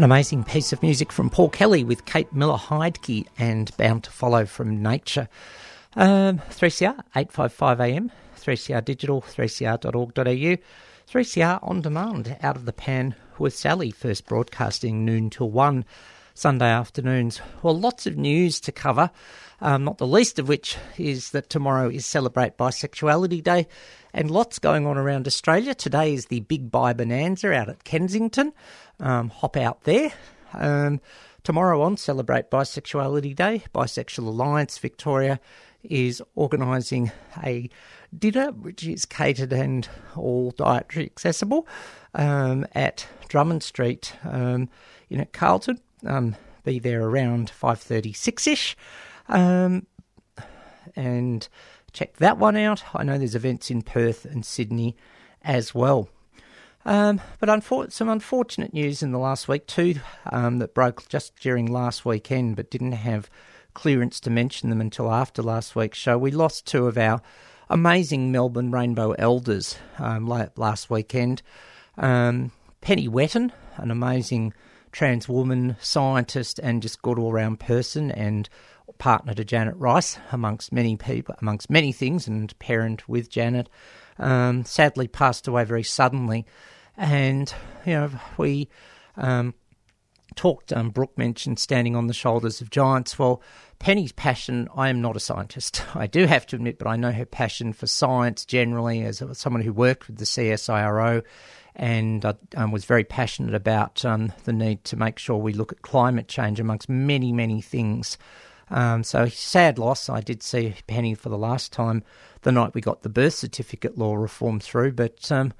[0.00, 4.10] An amazing piece of music from Paul Kelly with Kate Miller Heidke and Bound to
[4.10, 5.28] Follow from Nature.
[5.94, 10.56] Um, 3CR, 855 AM, 3CR Digital, 3cr.org.au,
[11.12, 15.84] 3CR On Demand, Out of the Pan with Sally, first broadcasting noon till 1
[16.34, 17.40] Sunday afternoons.
[17.62, 19.10] Well, lots of news to cover,
[19.60, 23.66] um, not the least of which is that tomorrow is Celebrate Bisexuality Day
[24.12, 25.74] and lots going on around Australia.
[25.74, 28.52] Today is the Big Bi Bonanza out at Kensington.
[28.98, 30.12] Um, hop out there.
[30.54, 31.00] Um,
[31.42, 35.40] tomorrow on Celebrate Bisexuality Day, Bisexual Alliance Victoria
[35.82, 37.10] is organising
[37.42, 37.70] a
[38.16, 41.66] dinner which is catered and all dietary accessible
[42.14, 44.68] um, at Drummond Street um,
[45.08, 48.74] in Carlton um, be there around 5.36ish
[49.28, 49.86] um,
[50.96, 51.48] and
[51.92, 52.84] check that one out.
[52.94, 54.96] I know there's events in Perth and Sydney
[55.42, 56.08] as well.
[56.84, 59.96] Um, but unfor- some unfortunate news in the last week too
[60.30, 63.30] um, that broke just during last weekend, but didn't have
[63.74, 66.16] clearance to mention them until after last week's show.
[66.16, 67.20] We lost two of our
[67.68, 70.26] amazing Melbourne Rainbow Elders um,
[70.56, 71.42] last weekend.
[71.98, 74.54] Um, Penny Whetton, an amazing
[74.92, 78.48] trans woman, scientist, and just good all round person, and
[78.98, 83.68] partner to Janet Rice, amongst many people, amongst many things, and parent with Janet.
[84.18, 86.46] Um, sadly, passed away very suddenly,
[86.96, 87.52] and
[87.86, 88.68] you know we
[89.16, 89.54] um,
[90.36, 90.72] talked.
[90.72, 93.18] Um, Brooke mentioned standing on the shoulders of giants.
[93.18, 93.42] Well,
[93.78, 94.68] Penny's passion.
[94.76, 95.82] I am not a scientist.
[95.94, 99.62] I do have to admit, but I know her passion for science generally as someone
[99.62, 101.22] who worked with the CSIRO
[101.80, 105.72] and I um, was very passionate about um, the need to make sure we look
[105.72, 108.18] at climate change amongst many, many things.
[108.68, 110.10] Um, so, sad loss.
[110.10, 112.04] I did see Penny for the last time
[112.42, 115.54] the night we got the birth certificate law reform through, but um,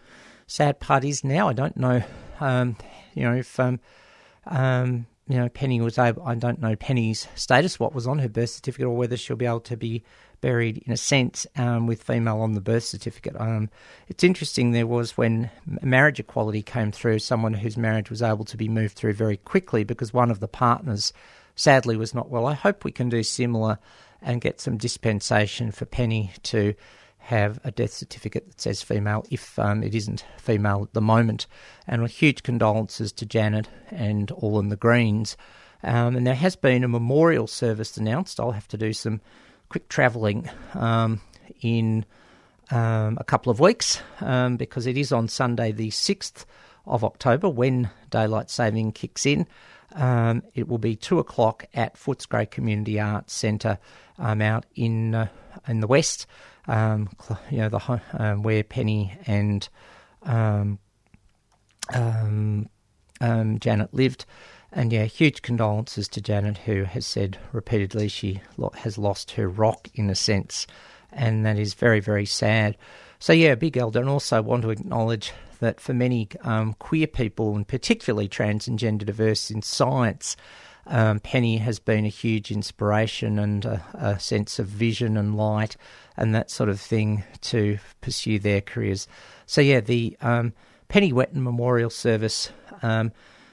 [0.47, 2.03] sad part is now I don't know,
[2.39, 2.77] um,
[3.15, 3.59] you know, if.
[5.31, 6.25] You know, Penny was able.
[6.25, 9.47] I don't know Penny's status, what was on her birth certificate, or whether she'll be
[9.47, 10.03] able to be
[10.41, 13.37] buried in a sense um, with female on the birth certificate.
[13.39, 13.71] Um,
[14.09, 15.49] it's interesting, there was when
[15.83, 19.85] marriage equality came through, someone whose marriage was able to be moved through very quickly
[19.85, 21.13] because one of the partners
[21.55, 22.47] sadly was not well.
[22.47, 23.79] I hope we can do similar
[24.21, 26.75] and get some dispensation for Penny to
[27.21, 31.47] have a death certificate that says female if um, it isn't female at the moment.
[31.87, 35.37] And huge condolences to Janet and all in the Greens.
[35.83, 38.41] Um, and there has been a memorial service announced.
[38.41, 39.21] I'll have to do some
[39.69, 41.21] quick travelling um,
[41.63, 42.05] in
[42.71, 46.45] um, a couple of weeks um, because it is on Sunday, the 6th
[46.87, 49.47] of October, when daylight saving kicks in.
[49.93, 53.79] Um, it will be two o'clock at Footscray Community Arts Centre
[54.19, 55.29] um, out in uh,
[55.67, 56.27] in the west.
[56.69, 57.09] Um,
[57.51, 59.69] you know the uh, where Penny and
[63.61, 64.25] Janet lived.
[64.73, 68.41] And yeah, huge condolences to Janet, who has said repeatedly she
[68.75, 70.67] has lost her rock in a sense,
[71.11, 72.77] and that is very, very sad.
[73.19, 77.57] So yeah, big elder, and also want to acknowledge that for many um, queer people,
[77.57, 80.37] and particularly trans and gender diverse in science,
[80.87, 85.77] um, Penny has been a huge inspiration and a, a, sense of vision and light
[86.17, 89.07] and that sort of thing to pursue their careers.
[89.47, 90.53] So yeah, the um,
[90.89, 92.51] Penny Whetton Memorial Service.
[92.83, 93.13] Um,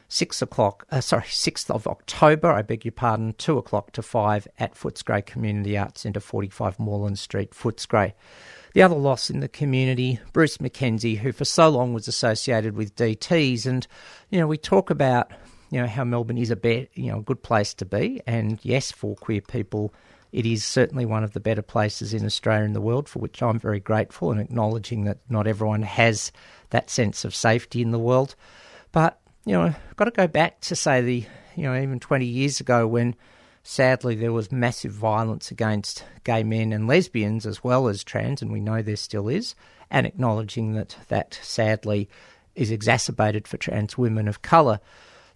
[0.09, 4.47] 6 o'clock, uh, sorry, 6th of October, I beg your pardon, 2 o'clock to 5
[4.57, 8.13] at Footscray Community Arts Centre, 45 Moreland Street, Footscray.
[8.73, 12.95] The other loss in the community, Bruce McKenzie, who for so long was associated with
[12.95, 13.65] DTs.
[13.65, 13.85] And,
[14.29, 15.31] you know, we talk about,
[15.69, 18.21] you know, how Melbourne is a be- you know, a good place to be.
[18.25, 19.93] And yes, for queer people,
[20.31, 23.41] it is certainly one of the better places in Australia and the world, for which
[23.41, 26.31] I'm very grateful and acknowledging that not everyone has
[26.69, 28.35] that sense of safety in the world.
[28.91, 32.25] But you know, I've got to go back to say the, you know, even 20
[32.25, 33.15] years ago when
[33.63, 38.51] sadly there was massive violence against gay men and lesbians as well as trans, and
[38.51, 39.55] we know there still is,
[39.89, 42.09] and acknowledging that that sadly
[42.55, 44.81] is exacerbated for trans women of colour.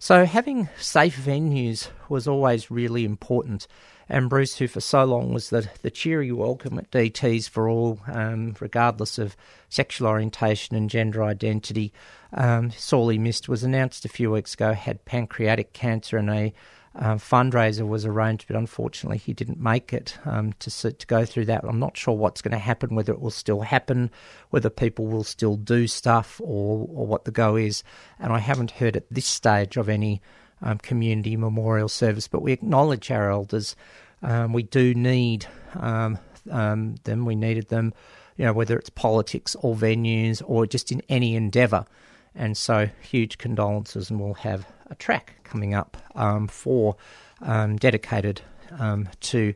[0.02, 3.68] So having safe venues was always really important.
[4.08, 8.00] And Bruce, who for so long was the, the cheery welcome at DTs for all,
[8.08, 9.36] um, regardless of
[9.68, 11.92] sexual orientation and gender identity,
[12.32, 16.52] um, sorely missed, was announced a few weeks ago, had pancreatic cancer and a
[16.94, 21.46] um, fundraiser was arranged, but unfortunately he didn't make it um, to to go through
[21.46, 21.64] that.
[21.64, 24.10] I'm not sure what's going to happen, whether it will still happen,
[24.50, 27.82] whether people will still do stuff, or or what the go is.
[28.18, 30.20] And I haven't heard at this stage of any
[30.60, 33.74] um, community memorial service, but we acknowledge our elders.
[34.22, 36.18] Um, we do need um,
[36.50, 37.24] um, them.
[37.24, 37.94] We needed them,
[38.36, 41.86] you know, whether it's politics or venues or just in any endeavour
[42.34, 46.96] and so huge condolences, and we'll have a track coming up um, for
[47.40, 48.40] um, dedicated
[48.78, 49.54] um, to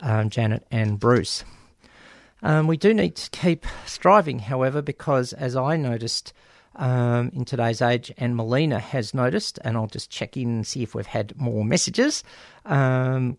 [0.00, 1.44] um, Janet and Bruce.
[2.42, 6.32] Um, we do need to keep striving, however, because as I noticed
[6.76, 10.82] um, in today's age, and Melina has noticed, and I'll just check in and see
[10.82, 12.22] if we've had more messages,
[12.64, 13.36] and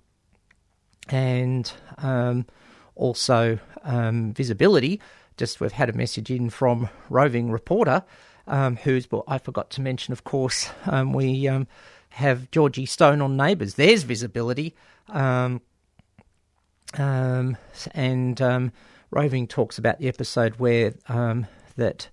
[2.95, 4.99] also visibility.
[5.37, 8.03] Just we've had a message in from roving reporter
[8.49, 11.67] um, who's, well, I forgot to mention, of course, um, we um,
[12.09, 13.75] have Georgie Stone on Neighbours.
[13.75, 14.75] There's visibility.
[15.07, 15.61] Um,
[16.97, 17.55] um,
[17.93, 18.71] and um,
[19.11, 20.95] Roving talks about the episode where
[21.77, 22.09] that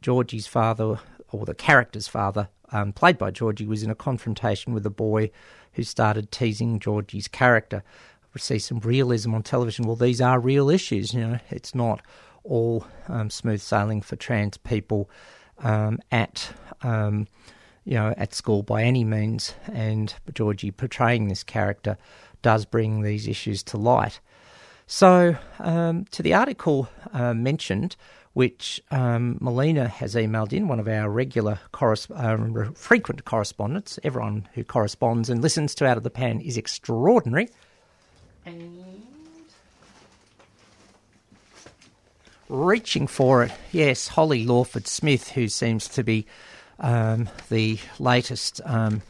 [0.00, 1.00] Georgie's father,
[1.32, 2.48] or the character's father,
[2.94, 5.30] played by Georgie, was in a confrontation with a boy
[5.72, 7.82] who started teasing Georgie's character.
[8.34, 9.86] We see some realism on television.
[9.86, 11.12] Well, these are real issues.
[11.12, 12.00] You know, it's not
[12.48, 15.08] all um, smooth sailing for trans people
[15.58, 16.50] um, at
[16.82, 17.26] um,
[17.84, 19.54] you know at school by any means.
[19.72, 21.96] And Georgie portraying this character
[22.42, 24.20] does bring these issues to light.
[24.86, 27.96] So um, to the article uh, mentioned.
[28.34, 31.58] Which um, Melina has emailed in, one of our regular,
[32.14, 33.98] um, frequent correspondents.
[34.04, 37.48] Everyone who corresponds and listens to Out of the Pan is extraordinary.
[42.48, 43.52] Reaching for it.
[43.72, 46.26] Yes, Holly Lawford Smith, who seems to be
[46.80, 49.02] um, the latest, um,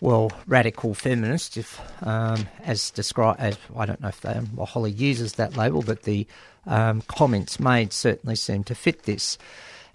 [0.00, 4.92] well, radical feminist, if um, as described, as I don't know if they, well, Holly
[4.92, 6.26] uses that label, but the
[6.66, 9.38] um, comments made certainly seem to fit this.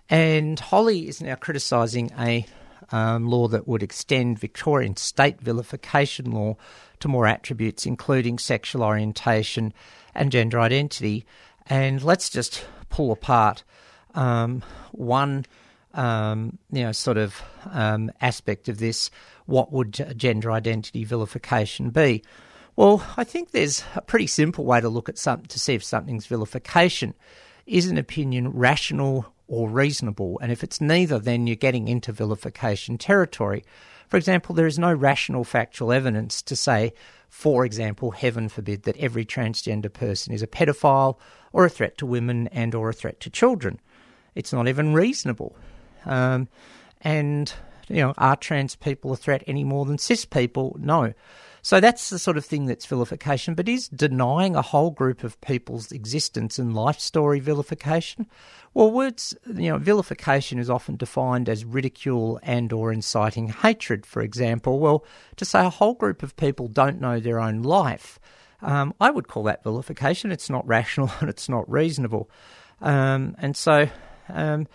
[0.10, 2.46] And Holly is now criticising a
[2.92, 6.58] um, law that would extend Victorian state vilification law
[7.00, 9.74] to more attributes, including sexual orientation
[10.14, 11.26] and gender identity.
[11.68, 13.64] And let's just pull apart
[14.14, 15.46] um, one,
[15.94, 19.10] um, you know, sort of um, aspect of this.
[19.46, 22.24] What would gender identity vilification be?
[22.76, 25.84] Well, I think there's a pretty simple way to look at something to see if
[25.84, 27.14] something's vilification.
[27.66, 30.40] Is an opinion rational or reasonable?
[30.42, 33.64] And if it's neither, then you're getting into vilification territory.
[34.08, 36.94] For example, there is no rational factual evidence to say,
[37.32, 41.18] for example, heaven forbid, that every transgender person is a pedophile
[41.54, 43.80] or a threat to women and or a threat to children.
[44.36, 45.56] It's not even reasonable.
[46.06, 46.50] Um,
[47.00, 47.52] and,
[47.88, 50.76] you know, are trans people a threat any more than cis people?
[50.78, 51.14] No.
[51.62, 55.40] So that's the sort of thing that's vilification, but is denying a whole group of
[55.42, 58.28] people's existence and life story vilification?
[58.74, 64.22] Well, words, you know, vilification is often defined as ridicule and or inciting hatred, for
[64.22, 64.80] example.
[64.80, 65.06] Well,
[65.36, 68.20] to say a whole group of people don't know their own life,
[68.62, 70.32] um, I would call that vilification.
[70.32, 72.30] It's not rational and it's not reasonable.
[72.82, 73.88] Um, and so
[74.30, 74.68] um,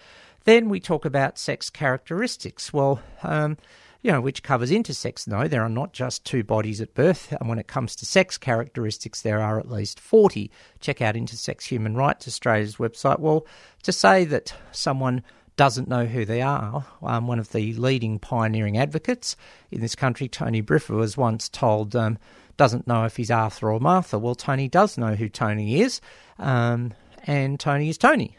[0.45, 2.73] then we talk about sex characteristics.
[2.73, 3.57] Well, um,
[4.03, 5.27] you know, which covers intersex.
[5.27, 7.33] No, there are not just two bodies at birth.
[7.33, 10.51] And when it comes to sex characteristics, there are at least 40.
[10.81, 13.19] Check out Intersex Human Rights Australia's website.
[13.19, 13.47] Well,
[13.83, 15.23] to say that someone
[15.57, 19.37] doesn't know who they are, um, one of the leading pioneering advocates
[19.71, 22.19] in this country, Tony Briffa, was once told um,
[22.57, 24.19] doesn't know if he's Arthur or Martha.
[24.19, 26.01] Well, Tony does know who Tony is,
[26.39, 26.93] um,
[27.27, 28.37] and Tony is Tony.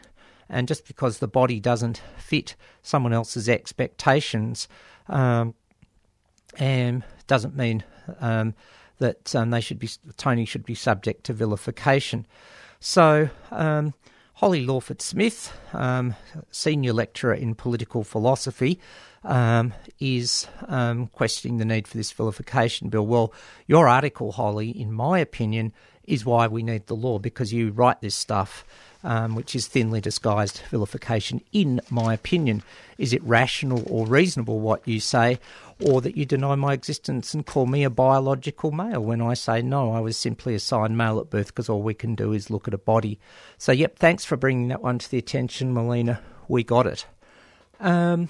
[0.48, 4.66] And just because the body doesn't fit someone else's expectations,
[5.08, 5.54] um,
[6.58, 7.84] and doesn't mean
[8.20, 8.54] um,
[8.98, 12.26] that um, they should be Tony should be subject to vilification.
[12.80, 13.30] So.
[13.50, 13.94] Um,
[14.38, 16.14] Holly Lawford Smith, um,
[16.52, 18.78] senior lecturer in political philosophy,
[19.24, 23.04] um, is um, questioning the need for this vilification bill.
[23.04, 23.32] Well,
[23.66, 25.72] your article, Holly, in my opinion,
[26.04, 28.64] is why we need the law because you write this stuff,
[29.04, 32.62] um, which is thinly disguised vilification, in my opinion.
[32.98, 35.38] Is it rational or reasonable what you say,
[35.80, 39.62] or that you deny my existence and call me a biological male when I say
[39.62, 42.66] no, I was simply assigned male at birth because all we can do is look
[42.66, 43.18] at a body.
[43.56, 46.20] So, yep, thanks for bringing that one to the attention, Melina.
[46.48, 47.06] We got it.
[47.78, 48.28] Um,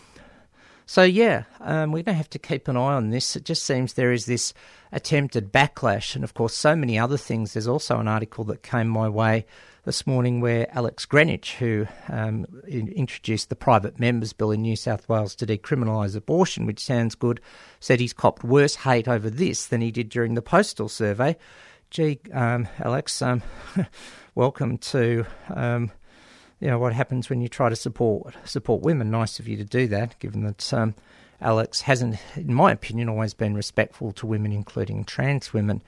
[0.84, 3.36] so, yeah, um, we're going to have to keep an eye on this.
[3.36, 4.52] It just seems there is this
[4.92, 7.52] attempted backlash, and of course, so many other things.
[7.52, 9.46] There's also an article that came my way
[9.88, 15.08] this morning where Alex Greenwich, who um, introduced the private members bill in New South
[15.08, 17.40] Wales to decriminalise abortion, which sounds good,
[17.80, 21.38] said he's copped worse hate over this than he did during the postal survey.
[21.88, 23.42] Gee, um, Alex, um,
[24.34, 25.90] welcome to um,
[26.60, 29.10] you know what happens when you try to support support women.
[29.10, 30.96] Nice of you to do that, given that um,
[31.40, 35.82] Alex hasn't, in my opinion, always been respectful to women, including trans women,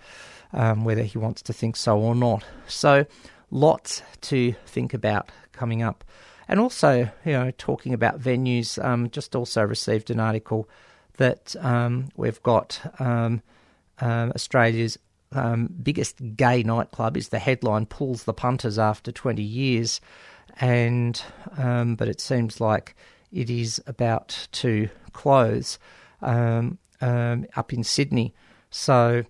[0.54, 2.44] um, whether he wants to think so or not.
[2.66, 3.04] So
[3.50, 6.04] lots to think about coming up.
[6.48, 10.68] And also, you know, talking about venues, um, just also received an article
[11.16, 13.42] that um, we've got um,
[14.00, 14.98] um Australia's
[15.32, 20.00] um, biggest gay nightclub is the headline pulls the punters after 20 years,
[20.60, 21.22] and
[21.56, 22.96] um, but it seems like
[23.32, 25.78] it is about to close
[26.22, 28.34] up in Sydney.
[28.70, 29.24] So,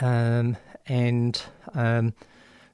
[0.00, 0.56] um,
[0.86, 1.40] and
[1.74, 2.14] um,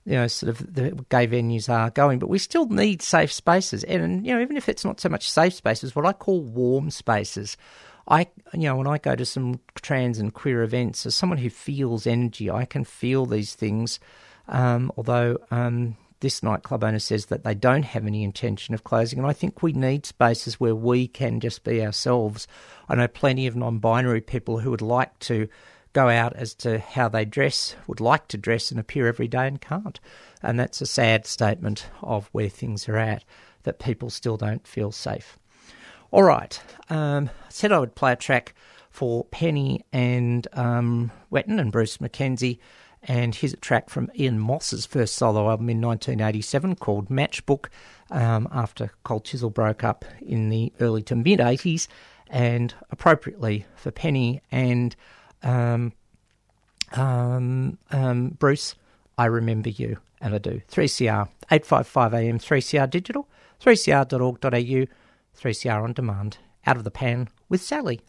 [0.07, 3.85] you know, sort of the gay venues are going, but we still need safe spaces,
[3.85, 6.91] and you know, even if it's not so much safe spaces, what I call warm
[6.91, 7.57] spaces
[8.09, 11.51] I, you know, when I go to some trans and queer events, as someone who
[11.51, 13.99] feels energy, I can feel these things.
[14.49, 19.19] Um, although um, this nightclub owner says that they don't have any intention of closing,
[19.19, 22.47] and I think we need spaces where we can just be ourselves.
[22.89, 25.49] I know plenty of non-binary people who would like to
[25.97, 29.47] go out as to how they dress, would like to dress and appear every day
[29.47, 29.99] and can't.
[30.43, 33.25] And that's a sad statement of where things are at,
[33.63, 35.39] that people still don't feel safe.
[36.11, 36.61] All right.
[36.91, 38.55] Um, I said I would play a track
[38.91, 42.61] for Penny and um, Whetton and Bruce Mackenzie.
[43.03, 47.69] And here's a track from Ian Moss's first solo album in 1987 called Matchbook
[48.11, 51.89] um, after Cold Chisel broke up in the early to mid 80s.
[52.29, 54.95] And appropriately for Penny and
[55.47, 55.93] um,
[56.93, 58.75] um, um, Bruce,
[59.17, 59.99] I remember you.
[60.21, 60.63] And I do.
[60.73, 63.29] 3CR, 855 AM, 3CR Digital,
[63.63, 64.87] 3cr.org.au.
[65.39, 68.01] 3CR on demand, out of the pan with Sally.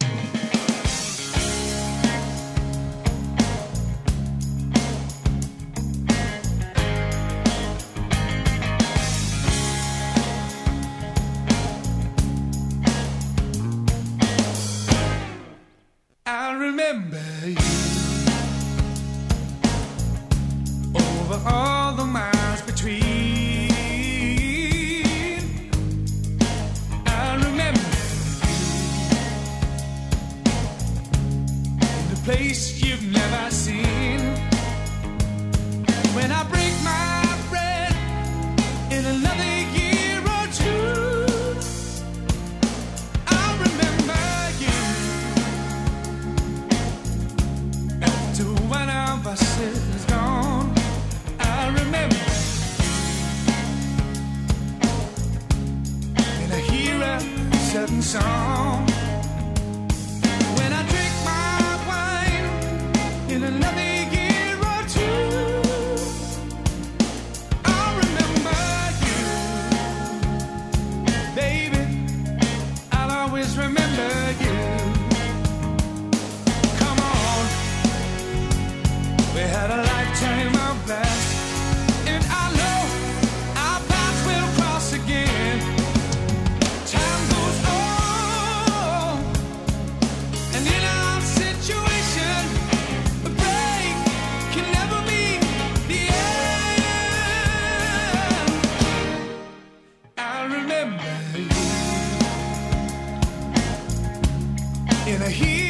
[105.07, 105.66] in a heat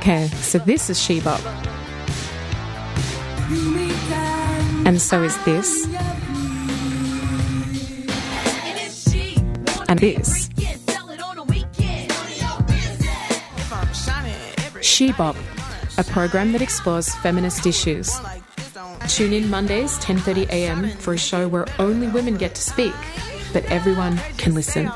[0.00, 1.44] Okay, so this is Shebop.
[4.86, 5.84] And so is this.
[9.90, 10.48] And this.
[14.80, 15.36] Shebop,
[15.98, 18.10] a program that explores feminist issues.
[19.06, 20.90] Tune in Mondays 10:30 a.m.
[20.96, 22.94] for a show where only women get to speak,
[23.52, 24.90] but everyone can listen.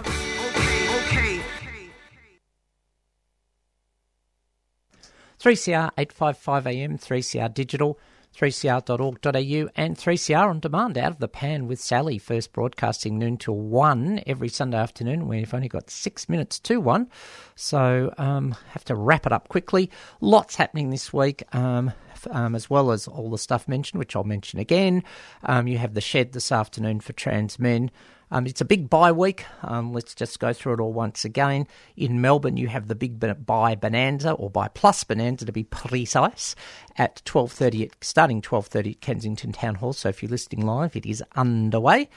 [5.44, 7.98] Three CR eight five five AM, three CR digital,
[8.34, 13.58] 3cr.org.au, and 3CR on demand out of the pan with Sally, first broadcasting noon till
[13.58, 15.28] one every Sunday afternoon.
[15.28, 17.10] We've only got six minutes to one,
[17.56, 19.90] so um, have to wrap it up quickly.
[20.22, 21.42] Lots happening this week.
[21.54, 21.92] Um,
[22.30, 25.04] um, as well as all the stuff mentioned, which I'll mention again.
[25.42, 27.90] Um, you have the shed this afternoon for trans men.
[28.30, 29.44] Um, it's a big buy week.
[29.62, 31.66] Um, let's just go through it all once again.
[31.96, 36.56] In Melbourne, you have the big bi bonanza or bi plus bonanza to be precise
[36.96, 39.92] at twelve thirty, starting twelve thirty at Kensington Town Hall.
[39.92, 42.08] So if you're listening live, it is underway.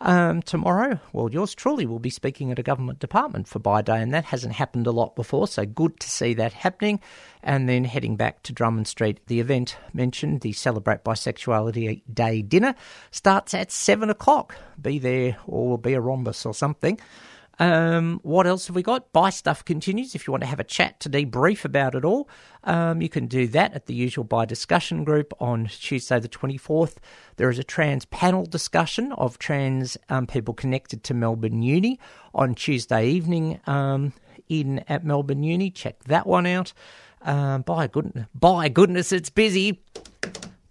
[0.00, 4.02] Um, tomorrow, well, yours truly will be speaking at a government department for Bi Day,
[4.02, 7.00] and that hasn't happened a lot before, so good to see that happening.
[7.42, 12.74] And then heading back to Drummond Street, the event mentioned, the Celebrate Bisexuality Day dinner,
[13.10, 14.56] starts at 7 o'clock.
[14.80, 17.00] Be there or be a rhombus or something.
[17.58, 19.12] Um, what else have we got?
[19.12, 20.14] Bi Stuff continues.
[20.14, 22.28] If you want to have a chat to debrief about it all,
[22.64, 26.96] um, you can do that at the usual Bi discussion group on Tuesday the 24th.
[27.36, 31.98] There is a trans panel discussion of trans um, people connected to Melbourne Uni
[32.34, 34.12] on Tuesday evening um,
[34.48, 35.70] in at Melbourne Uni.
[35.70, 36.72] Check that one out.
[37.22, 39.80] Um, by goodness, by goodness, it's busy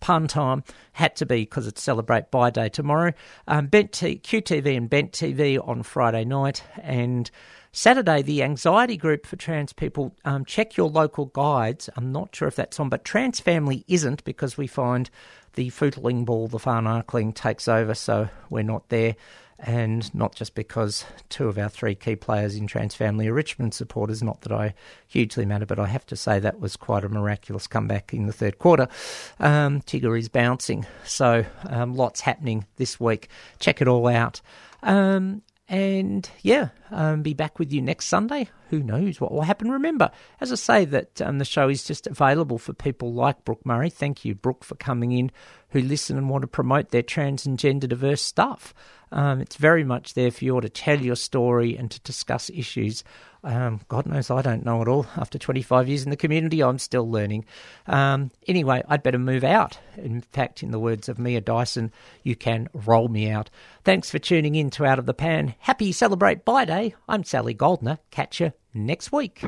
[0.06, 3.12] pun time had to be because it's Celebrate Bi Day tomorrow.
[3.48, 7.32] Um, Bent T- QTV and Bent TV on Friday night and
[7.72, 10.16] Saturday, the anxiety group for trans people.
[10.24, 11.90] Um, check your local guides.
[11.98, 15.10] I'm not sure if that's on, but Trans Family isn't because we find
[15.56, 19.16] the Footling ball, the Farnarkeling takes over, so we're not there
[19.60, 23.74] and not just because two of our three key players in Trans Family are Richmond
[23.74, 24.22] supporters.
[24.22, 24.74] Not that I
[25.08, 28.34] hugely matter, but I have to say that was quite a miraculous comeback in the
[28.34, 28.88] third quarter.
[29.40, 33.30] Um, Tigger is bouncing, so um, lots happening this week.
[33.60, 34.42] Check it all out.
[34.84, 38.50] Um, and yeah, um, be back with you next Sunday.
[38.70, 39.72] Who knows what will happen?
[39.72, 43.66] Remember, as I say, that um, the show is just available for people like Brooke
[43.66, 43.90] Murray.
[43.90, 45.32] Thank you, Brooke, for coming in,
[45.70, 48.76] who listen and want to promote their trans and gender diverse stuff.
[49.12, 53.04] Um, it's very much there for you to tell your story and to discuss issues.
[53.44, 55.06] Um, God knows I don't know it all.
[55.16, 57.46] After 25 years in the community, I'm still learning.
[57.86, 59.78] Um, anyway, I'd better move out.
[59.98, 61.92] In fact, in the words of Mia Dyson,
[62.24, 63.52] you can roll me out.
[63.84, 65.54] Thanks for tuning in to Out of the Pan.
[65.60, 66.96] Happy Celebrate Bi Day.
[67.08, 68.00] I'm Sally Goldner.
[68.10, 69.44] Catch you next week.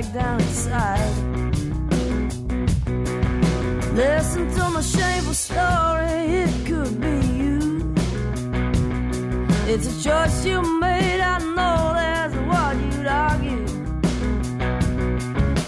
[0.00, 1.10] Back down inside.
[3.94, 7.94] Listen to my shameful story, it could be you.
[9.66, 13.64] It's a choice you made, I know that's what you'd argue.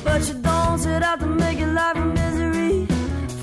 [0.05, 2.87] But you don't set out to make your life a misery.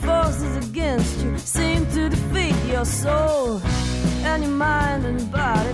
[0.05, 3.61] Forces against you seem to defeat your soul,
[4.23, 5.73] and your mind and body